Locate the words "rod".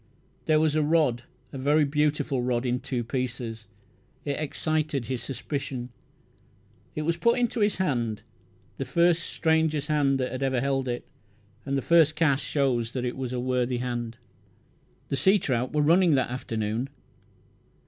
0.81-1.25, 2.41-2.65